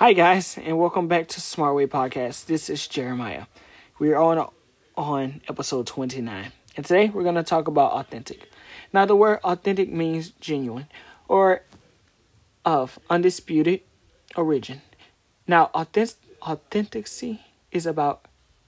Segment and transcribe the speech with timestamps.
[0.00, 2.46] Hi guys, and welcome back to Smart Way Podcast.
[2.46, 3.44] This is Jeremiah.
[3.98, 4.48] We are on
[4.96, 6.52] on episode 29.
[6.74, 8.48] And today we're going to talk about authentic.
[8.94, 10.86] Now the word authentic means genuine
[11.28, 11.64] or
[12.64, 13.82] of undisputed
[14.36, 14.80] origin.
[15.46, 18.24] Now authentic authenticity is about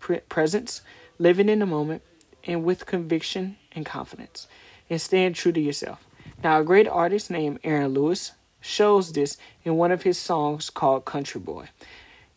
[0.00, 0.82] pre- presence,
[1.18, 2.02] living in the moment,
[2.46, 4.46] and with conviction and confidence,
[4.90, 6.06] and staying true to yourself.
[6.42, 8.32] Now a great artist named Aaron Lewis
[8.64, 11.68] shows this in one of his songs called Country Boy.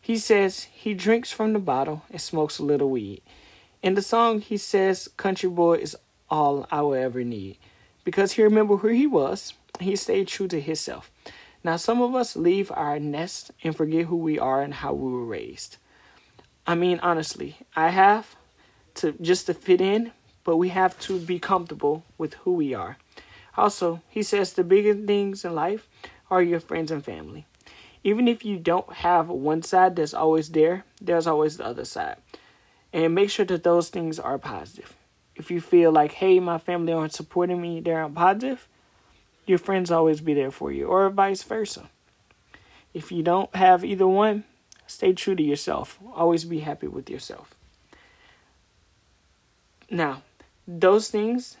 [0.00, 3.22] He says he drinks from the bottle and smokes a little weed.
[3.82, 5.96] In the song, he says Country Boy is
[6.30, 7.56] all I will ever need
[8.04, 9.54] because he remembered who he was.
[9.80, 11.10] He stayed true to himself.
[11.64, 15.10] Now, some of us leave our nest and forget who we are and how we
[15.10, 15.78] were raised.
[16.66, 18.36] I mean, honestly, I have
[18.96, 20.12] to just to fit in,
[20.44, 22.98] but we have to be comfortable with who we are.
[23.56, 25.88] Also, he says the biggest things in life
[26.30, 27.46] are your friends and family.
[28.04, 32.16] Even if you don't have one side that's always there, there's always the other side.
[32.92, 34.94] And make sure that those things are positive.
[35.34, 38.66] If you feel like, hey, my family aren't supporting me, they're not positive,
[39.46, 41.88] your friends always be there for you, or vice versa.
[42.94, 44.44] If you don't have either one,
[44.86, 45.98] stay true to yourself.
[46.14, 47.54] Always be happy with yourself.
[49.90, 50.22] Now,
[50.66, 51.56] those things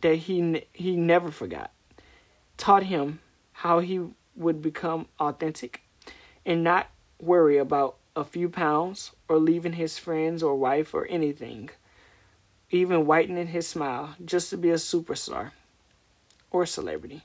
[0.00, 1.72] that he he never forgot
[2.56, 3.20] taught him
[3.58, 4.00] how he
[4.36, 5.82] would become authentic
[6.46, 6.88] and not
[7.20, 11.68] worry about a few pounds or leaving his friends or wife or anything,
[12.70, 15.50] even whitening his smile just to be a superstar
[16.52, 17.22] or celebrity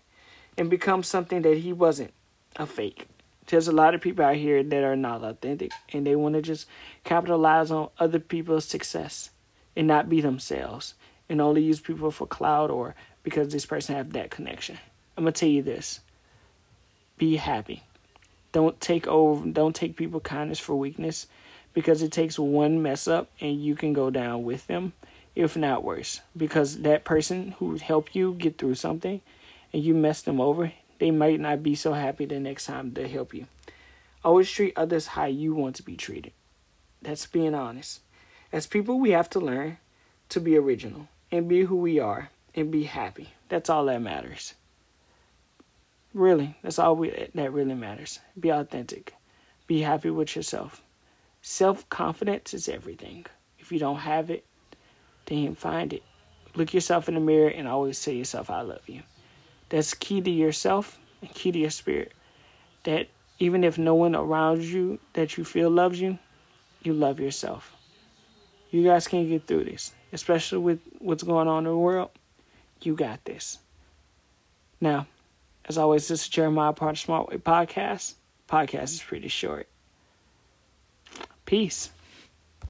[0.58, 2.12] and become something that he wasn't
[2.56, 3.06] a fake.
[3.46, 6.42] There's a lot of people out here that are not authentic and they want to
[6.42, 6.66] just
[7.04, 9.30] capitalize on other people's success
[9.76, 10.96] and not be themselves
[11.30, 14.80] and only use people for clout or because this person have that connection.
[15.16, 16.00] I'm gonna tell you this
[17.18, 17.84] be happy.
[18.52, 21.28] Don't take over don't take people kindness for weakness
[21.74, 24.94] because it takes one mess up and you can go down with them,
[25.36, 26.22] if not worse.
[26.38, 29.22] Because that person who helped you get through something
[29.72, 33.08] and you messed them over, they might not be so happy the next time they
[33.08, 33.48] help you.
[34.24, 36.32] Always treat others how you want to be treated.
[37.02, 38.00] That's being honest.
[38.52, 39.78] As people, we have to learn
[40.30, 43.34] to be original and be who we are and be happy.
[43.50, 44.54] That's all that matters.
[46.14, 48.20] Really, that's all we, that really matters.
[48.40, 49.16] Be authentic.
[49.66, 50.84] Be happy with yourself.
[51.42, 53.26] Self confidence is everything.
[53.58, 54.46] If you don't have it,
[55.26, 56.04] then find it.
[56.56, 59.02] Look yourself in the mirror and always tell yourself, I love you.
[59.70, 62.12] That's key to yourself and key to your spirit.
[62.84, 63.08] That
[63.40, 66.20] even if no one around you that you feel loves you,
[66.84, 67.74] you love yourself.
[68.70, 72.12] You guys can get through this, especially with what's going on in the world.
[72.82, 73.60] You got this.
[74.82, 75.08] Now,
[75.66, 78.16] as always, this is Jeremiah part of Smart Way Podcast.
[78.50, 79.68] Podcast is pretty short.
[81.46, 81.92] Peace.